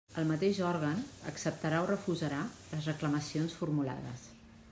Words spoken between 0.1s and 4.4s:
El mateix òrgan acceptarà o refusarà les reclamacions formulades.